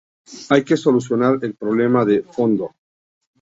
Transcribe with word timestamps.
hay 0.49 0.63
que 0.63 0.77
solucionar 0.77 1.37
el 1.43 1.53
problema 1.53 2.03
de 2.05 2.23
fondo 2.23 2.73